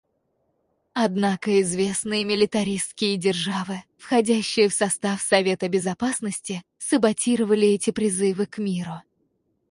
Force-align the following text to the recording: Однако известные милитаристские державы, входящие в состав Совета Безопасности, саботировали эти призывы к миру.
Однако 0.93 1.61
известные 1.61 2.23
милитаристские 2.23 3.17
державы, 3.17 3.83
входящие 3.99 4.67
в 4.67 4.73
состав 4.73 5.21
Совета 5.21 5.69
Безопасности, 5.69 6.63
саботировали 6.79 7.67
эти 7.67 7.91
призывы 7.91 8.47
к 8.47 8.57
миру. 8.57 8.99